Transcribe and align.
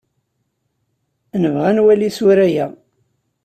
Nebɣa 1.41 1.65
ad 1.69 1.75
nwali 1.75 2.07
isura-a. 2.09 2.65